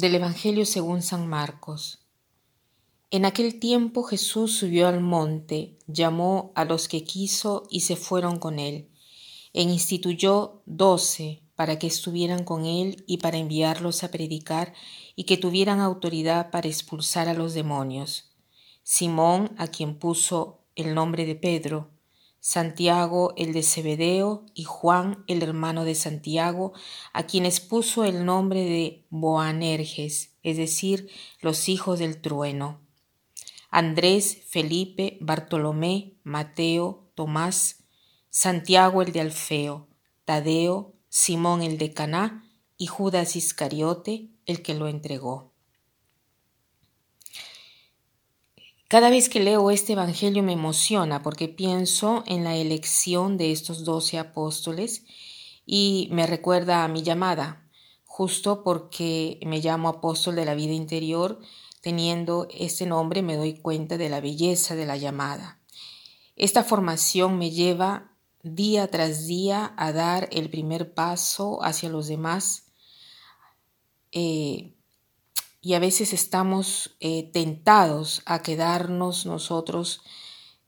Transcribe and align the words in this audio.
Del 0.00 0.14
Evangelio 0.14 0.64
según 0.64 1.02
San 1.02 1.28
Marcos. 1.28 2.06
En 3.10 3.26
aquel 3.26 3.60
tiempo 3.60 4.02
Jesús 4.02 4.56
subió 4.56 4.88
al 4.88 5.02
monte, 5.02 5.76
llamó 5.88 6.52
a 6.54 6.64
los 6.64 6.88
que 6.88 7.04
quiso 7.04 7.64
y 7.68 7.80
se 7.80 7.96
fueron 7.96 8.38
con 8.38 8.58
él, 8.58 8.88
e 9.52 9.60
instituyó 9.60 10.62
doce 10.64 11.42
para 11.54 11.78
que 11.78 11.86
estuvieran 11.86 12.44
con 12.44 12.64
él 12.64 13.04
y 13.06 13.18
para 13.18 13.36
enviarlos 13.36 14.02
a 14.02 14.10
predicar 14.10 14.72
y 15.16 15.24
que 15.24 15.36
tuvieran 15.36 15.80
autoridad 15.80 16.50
para 16.50 16.68
expulsar 16.68 17.28
a 17.28 17.34
los 17.34 17.52
demonios. 17.52 18.32
Simón, 18.82 19.54
a 19.58 19.66
quien 19.66 19.98
puso 19.98 20.62
el 20.76 20.94
nombre 20.94 21.26
de 21.26 21.34
Pedro, 21.34 21.90
Santiago 22.40 23.34
el 23.36 23.52
de 23.52 23.62
Zebedeo 23.62 24.46
y 24.54 24.64
Juan 24.64 25.24
el 25.26 25.42
hermano 25.42 25.84
de 25.84 25.94
Santiago, 25.94 26.72
a 27.12 27.24
quienes 27.24 27.60
puso 27.60 28.04
el 28.04 28.24
nombre 28.24 28.64
de 28.64 29.04
Boanerges, 29.10 30.34
es 30.42 30.56
decir, 30.56 31.10
los 31.40 31.68
hijos 31.68 31.98
del 31.98 32.20
trueno. 32.20 32.80
Andrés, 33.70 34.42
Felipe, 34.48 35.18
Bartolomé, 35.20 36.14
Mateo, 36.24 37.10
Tomás, 37.14 37.84
Santiago 38.30 39.02
el 39.02 39.12
de 39.12 39.20
Alfeo, 39.20 39.88
Tadeo, 40.24 40.94
Simón 41.08 41.62
el 41.62 41.76
de 41.76 41.92
Caná 41.92 42.44
y 42.76 42.86
Judas 42.86 43.36
Iscariote, 43.36 44.30
el 44.46 44.62
que 44.62 44.74
lo 44.74 44.88
entregó. 44.88 45.49
Cada 48.90 49.08
vez 49.08 49.28
que 49.28 49.38
leo 49.38 49.70
este 49.70 49.92
Evangelio 49.92 50.42
me 50.42 50.54
emociona 50.54 51.22
porque 51.22 51.46
pienso 51.46 52.24
en 52.26 52.42
la 52.42 52.56
elección 52.56 53.36
de 53.36 53.52
estos 53.52 53.84
doce 53.84 54.18
apóstoles 54.18 55.04
y 55.64 56.08
me 56.10 56.26
recuerda 56.26 56.82
a 56.82 56.88
mi 56.88 57.04
llamada, 57.04 57.70
justo 58.04 58.64
porque 58.64 59.38
me 59.46 59.60
llamo 59.60 59.88
apóstol 59.88 60.34
de 60.34 60.44
la 60.44 60.56
vida 60.56 60.72
interior, 60.72 61.38
teniendo 61.82 62.48
este 62.50 62.84
nombre 62.84 63.22
me 63.22 63.36
doy 63.36 63.60
cuenta 63.60 63.96
de 63.96 64.08
la 64.08 64.20
belleza 64.20 64.74
de 64.74 64.86
la 64.86 64.96
llamada. 64.96 65.60
Esta 66.34 66.64
formación 66.64 67.38
me 67.38 67.52
lleva 67.52 68.16
día 68.42 68.88
tras 68.88 69.28
día 69.28 69.72
a 69.76 69.92
dar 69.92 70.28
el 70.32 70.50
primer 70.50 70.94
paso 70.94 71.62
hacia 71.62 71.90
los 71.90 72.08
demás. 72.08 72.72
Eh, 74.10 74.74
y 75.62 75.74
a 75.74 75.78
veces 75.78 76.12
estamos 76.12 76.96
eh, 77.00 77.30
tentados 77.32 78.22
a 78.24 78.42
quedarnos 78.42 79.26
nosotros 79.26 80.02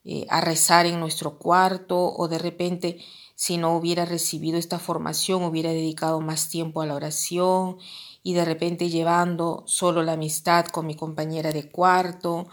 eh, 0.04 0.26
a 0.28 0.40
rezar 0.40 0.86
en 0.86 1.00
nuestro 1.00 1.38
cuarto 1.38 2.12
o 2.14 2.28
de 2.28 2.38
repente 2.38 2.98
si 3.34 3.56
no 3.56 3.74
hubiera 3.76 4.04
recibido 4.04 4.58
esta 4.58 4.78
formación 4.78 5.44
hubiera 5.44 5.70
dedicado 5.70 6.20
más 6.20 6.50
tiempo 6.50 6.82
a 6.82 6.86
la 6.86 6.94
oración 6.94 7.78
y 8.22 8.34
de 8.34 8.44
repente 8.44 8.90
llevando 8.90 9.64
solo 9.66 10.02
la 10.02 10.12
amistad 10.12 10.66
con 10.66 10.86
mi 10.86 10.94
compañera 10.94 11.50
de 11.50 11.70
cuarto, 11.70 12.46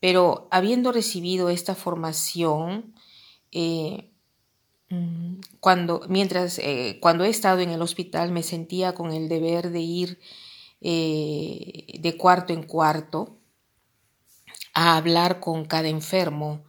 pero 0.00 0.48
habiendo 0.50 0.92
recibido 0.92 1.48
esta 1.48 1.74
formación, 1.74 2.94
eh, 3.52 4.10
mm, 4.90 5.36
cuando, 5.60 6.02
mientras, 6.10 6.60
cuando 7.00 7.24
he 7.24 7.30
estado 7.30 7.60
en 7.60 7.70
el 7.70 7.80
hospital 7.80 8.32
me 8.32 8.42
sentía 8.42 8.92
con 8.94 9.12
el 9.12 9.30
deber 9.30 9.70
de 9.70 9.80
ir 9.80 10.18
eh, 10.86 11.98
de 11.98 12.16
cuarto 12.18 12.52
en 12.52 12.62
cuarto, 12.62 13.38
a 14.74 14.98
hablar 14.98 15.40
con 15.40 15.64
cada 15.64 15.88
enfermo, 15.88 16.64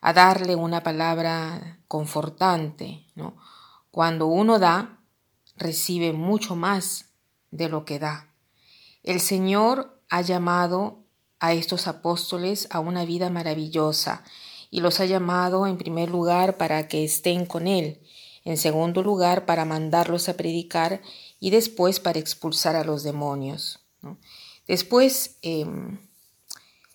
a 0.00 0.12
darle 0.12 0.54
una 0.54 0.84
palabra 0.84 1.80
confortante. 1.88 3.06
Cuando 3.90 4.28
uno 4.28 4.60
da, 4.60 5.00
recibe 5.56 6.12
mucho 6.12 6.54
más 6.54 7.06
de 7.50 7.68
lo 7.68 7.84
que 7.84 7.98
da. 7.98 8.32
El 9.02 9.18
Señor 9.20 10.00
ha 10.10 10.20
llamado 10.20 11.04
a 11.40 11.52
estos 11.52 11.88
apóstoles 11.88 12.68
a 12.70 12.78
una 12.78 13.04
vida 13.04 13.30
maravillosa 13.30 14.22
y 14.70 14.80
los 14.80 15.00
ha 15.00 15.06
llamado 15.06 15.66
en 15.66 15.76
primer 15.76 16.08
lugar 16.08 16.56
para 16.56 16.86
que 16.86 17.02
estén 17.02 17.46
con 17.46 17.66
Él, 17.66 18.00
en 18.46 18.56
segundo 18.56 19.02
lugar 19.02 19.44
para 19.44 19.64
mandarlos 19.64 20.28
a 20.28 20.36
predicar 20.36 21.02
y 21.40 21.50
después 21.50 21.98
para 21.98 22.20
expulsar 22.20 22.76
a 22.76 22.84
los 22.84 23.02
demonios. 23.02 23.80
Después, 24.68 25.36
em, 25.42 25.98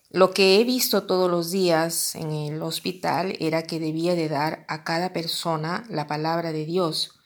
lo 0.10 0.34
que 0.34 0.60
he 0.60 0.64
visto 0.64 1.04
todos 1.04 1.30
los 1.30 1.52
días 1.52 2.16
en 2.16 2.32
el 2.32 2.62
hospital 2.62 3.36
era 3.42 3.64
que 3.64 3.82
debía 3.82 4.16
de 4.16 4.30
dar 4.30 4.66
a 4.70 4.86
cada 4.86 5.12
persona 5.12 5.84
la 5.90 6.08
palabra 6.08 6.54
de 6.54 6.66
Dios. 6.66 7.20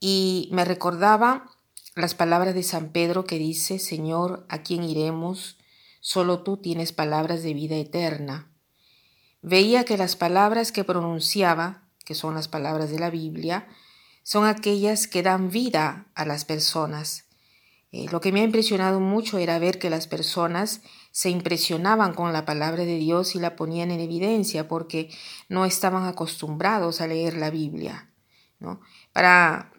Y 0.00 0.48
me 0.50 0.64
recordaba 0.64 1.52
las 1.94 2.16
palabras 2.16 2.52
de 2.52 2.64
San 2.64 2.90
Pedro 2.90 3.26
que 3.26 3.38
dice, 3.38 3.78
Señor, 3.78 4.44
¿a 4.48 4.64
quién 4.64 4.82
iremos? 4.82 5.56
Solo 6.00 6.42
tú 6.42 6.56
tienes 6.56 6.92
palabras 6.92 7.44
de 7.44 7.54
vida 7.54 7.76
eterna. 7.76 8.50
Veía 9.40 9.84
que 9.84 9.96
las 9.96 10.16
palabras 10.16 10.72
que 10.72 10.82
pronunciaba, 10.82 11.85
que 12.06 12.14
son 12.14 12.34
las 12.34 12.48
palabras 12.48 12.90
de 12.90 12.98
la 12.98 13.10
Biblia, 13.10 13.68
son 14.22 14.46
aquellas 14.46 15.06
que 15.06 15.22
dan 15.22 15.50
vida 15.50 16.06
a 16.14 16.24
las 16.24 16.46
personas. 16.46 17.24
Eh, 17.92 18.06
lo 18.10 18.20
que 18.20 18.32
me 18.32 18.40
ha 18.40 18.44
impresionado 18.44 19.00
mucho 19.00 19.38
era 19.38 19.58
ver 19.58 19.78
que 19.78 19.90
las 19.90 20.06
personas 20.06 20.80
se 21.10 21.30
impresionaban 21.30 22.14
con 22.14 22.32
la 22.32 22.44
palabra 22.44 22.84
de 22.84 22.96
Dios 22.96 23.34
y 23.34 23.40
la 23.40 23.56
ponían 23.56 23.90
en 23.90 24.00
evidencia 24.00 24.68
porque 24.68 25.10
no 25.48 25.64
estaban 25.64 26.06
acostumbrados 26.06 27.00
a 27.00 27.06
leer 27.08 27.36
la 27.36 27.50
Biblia. 27.50 28.10
Para 29.12 29.72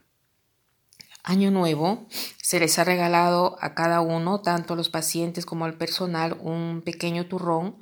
Año 1.24 1.50
Nuevo 1.50 2.08
se 2.42 2.60
les 2.60 2.78
ha 2.78 2.84
regalado 2.84 3.58
a 3.62 3.74
cada 3.74 4.02
uno, 4.02 4.42
tanto 4.42 4.74
a 4.74 4.78
los 4.78 4.90
pacientes 4.90 5.46
como 5.46 5.66
al 5.66 5.78
personal, 5.78 6.38
un 6.42 6.82
pequeño 6.84 7.28
turrón 7.28 7.78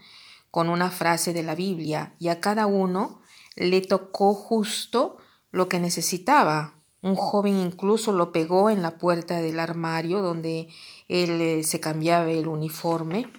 con 0.51 0.69
una 0.69 0.89
frase 0.89 1.33
de 1.33 1.43
la 1.43 1.55
Biblia 1.55 2.13
y 2.19 2.29
a 2.29 2.39
cada 2.39 2.65
uno 2.65 3.21
le 3.55 3.81
tocó 3.81 4.33
justo 4.33 5.17
lo 5.51 5.69
que 5.69 5.79
necesitaba. 5.79 6.75
Un 7.01 7.15
joven 7.15 7.59
incluso 7.59 8.11
lo 8.11 8.31
pegó 8.31 8.69
en 8.69 8.81
la 8.81 8.97
puerta 8.97 9.41
del 9.41 9.59
armario 9.59 10.21
donde 10.21 10.69
él 11.07 11.41
eh, 11.41 11.63
se 11.63 11.79
cambiaba 11.79 12.31
el 12.31 12.47
uniforme. 12.47 13.31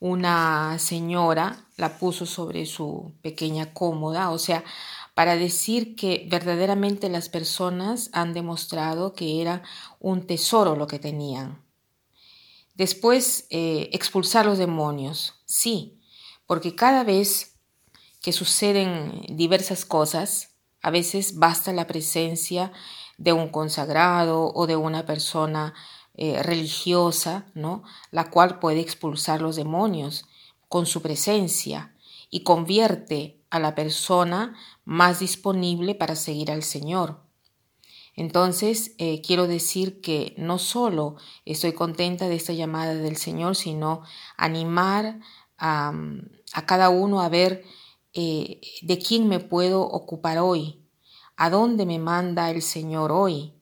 Una 0.00 0.78
señora 0.78 1.68
la 1.76 1.98
puso 1.98 2.26
sobre 2.26 2.66
su 2.66 3.12
pequeña 3.22 3.72
cómoda, 3.72 4.30
o 4.30 4.38
sea, 4.38 4.64
para 5.14 5.36
decir 5.36 5.94
que 5.94 6.26
verdaderamente 6.30 7.08
las 7.08 7.28
personas 7.28 8.10
han 8.12 8.32
demostrado 8.32 9.12
que 9.12 9.40
era 9.40 9.62
un 10.00 10.26
tesoro 10.26 10.74
lo 10.74 10.86
que 10.86 10.98
tenían. 10.98 11.62
Después, 12.74 13.46
eh, 13.50 13.90
expulsar 13.92 14.46
los 14.46 14.58
demonios, 14.58 15.34
sí, 15.44 16.00
porque 16.46 16.74
cada 16.74 17.04
vez 17.04 17.51
que 18.22 18.32
suceden 18.32 19.22
diversas 19.28 19.84
cosas, 19.84 20.54
a 20.80 20.90
veces 20.90 21.36
basta 21.38 21.72
la 21.72 21.86
presencia 21.86 22.72
de 23.18 23.32
un 23.32 23.48
consagrado 23.48 24.52
o 24.54 24.66
de 24.66 24.76
una 24.76 25.04
persona 25.04 25.74
eh, 26.14 26.42
religiosa, 26.42 27.46
¿no? 27.54 27.82
La 28.10 28.30
cual 28.30 28.58
puede 28.58 28.80
expulsar 28.80 29.42
los 29.42 29.56
demonios 29.56 30.24
con 30.68 30.86
su 30.86 31.02
presencia 31.02 31.94
y 32.30 32.42
convierte 32.42 33.40
a 33.50 33.58
la 33.58 33.74
persona 33.74 34.56
más 34.84 35.20
disponible 35.20 35.94
para 35.94 36.16
seguir 36.16 36.50
al 36.50 36.62
Señor. 36.62 37.22
Entonces, 38.14 38.94
eh, 38.98 39.22
quiero 39.22 39.46
decir 39.46 40.00
que 40.00 40.34
no 40.36 40.58
solo 40.58 41.16
estoy 41.44 41.72
contenta 41.72 42.28
de 42.28 42.36
esta 42.36 42.52
llamada 42.52 42.94
del 42.94 43.16
Señor, 43.16 43.56
sino 43.56 44.02
animar 44.36 45.20
a, 45.58 45.92
a 46.52 46.66
cada 46.66 46.90
uno 46.90 47.20
a 47.20 47.28
ver 47.28 47.64
eh, 48.14 48.60
de 48.82 48.98
quién 48.98 49.28
me 49.28 49.40
puedo 49.40 49.82
ocupar 49.82 50.38
hoy, 50.38 50.86
a 51.36 51.50
dónde 51.50 51.86
me 51.86 51.98
manda 51.98 52.50
el 52.50 52.62
Señor 52.62 53.10
hoy, 53.10 53.54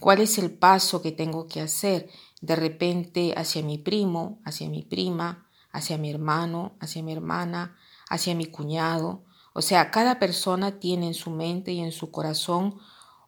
cuál 0.00 0.20
es 0.20 0.38
el 0.38 0.50
paso 0.50 1.02
que 1.02 1.12
tengo 1.12 1.46
que 1.46 1.60
hacer 1.60 2.08
de 2.40 2.56
repente 2.56 3.34
hacia 3.36 3.62
mi 3.62 3.78
primo, 3.78 4.40
hacia 4.44 4.68
mi 4.68 4.82
prima, 4.82 5.48
hacia 5.72 5.98
mi 5.98 6.10
hermano, 6.10 6.76
hacia 6.80 7.02
mi 7.02 7.12
hermana, 7.12 7.76
hacia 8.08 8.34
mi 8.34 8.46
cuñado. 8.46 9.24
O 9.52 9.62
sea, 9.62 9.90
cada 9.90 10.18
persona 10.18 10.78
tiene 10.78 11.08
en 11.08 11.14
su 11.14 11.30
mente 11.30 11.72
y 11.72 11.80
en 11.80 11.92
su 11.92 12.10
corazón 12.10 12.78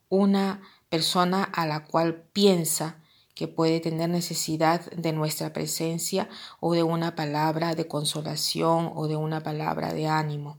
una 0.09 0.63
persona 0.89 1.45
a 1.45 1.67
la 1.67 1.85
cual 1.85 2.23
piensa 2.33 3.03
que 3.35 3.49
puede 3.49 3.81
tener 3.81 4.11
necesidad 4.11 4.91
de 4.91 5.13
nuestra 5.13 5.53
presencia 5.53 6.29
o 6.61 6.75
de 6.75 6.83
una 6.83 7.15
palabra 7.15 7.75
de 7.75 7.87
consolación 7.87 8.93
o 8.95 9.09
de 9.09 9.17
una 9.17 9.43
palabra 9.43 9.93
de 9.93 10.09
ánimo. 10.09 10.59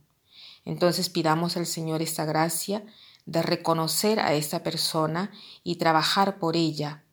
Entonces 0.66 1.10
pidamos 1.10 1.58
al 1.58 1.66
Señor 1.66 2.02
esta 2.02 2.26
gracia 2.26 2.86
de 3.26 3.42
reconocer 3.42 4.20
a 4.20 4.34
esta 4.34 4.64
persona 4.64 5.32
y 5.64 5.76
trabajar 5.76 6.40
por 6.40 6.56
ella. 6.56 7.04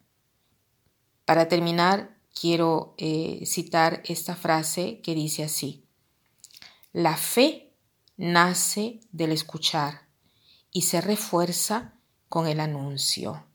Para 1.24 1.48
terminar, 1.48 2.16
quiero 2.38 2.94
eh, 2.98 3.44
citar 3.46 4.02
esta 4.04 4.34
frase 4.34 5.00
que 5.02 5.14
dice 5.14 5.44
así. 5.44 5.84
La 6.92 7.16
fe 7.16 7.74
nace 8.16 9.00
del 9.12 9.32
escuchar 9.32 10.08
y 10.72 10.82
se 10.82 11.00
refuerza 11.00 11.94
con 12.28 12.46
el 12.46 12.60
anuncio. 12.60 13.46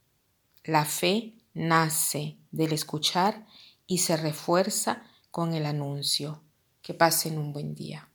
La 0.63 0.85
fe 0.85 1.35
nace 1.53 2.37
del 2.51 2.73
escuchar 2.73 3.45
y 3.87 3.99
se 3.99 4.17
refuerza 4.17 5.03
con 5.31 5.53
el 5.53 5.65
anuncio. 5.65 6.43
Que 6.81 6.93
pasen 6.93 7.37
un 7.37 7.53
buen 7.53 7.75
día. 7.75 8.12